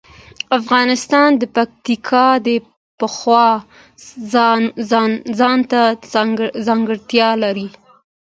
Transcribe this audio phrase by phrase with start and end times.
[0.59, 2.49] افغانستان د پکتیکا د
[2.99, 3.47] پلوه
[5.39, 5.81] ځانته
[6.67, 7.67] ځانګړتیا لري.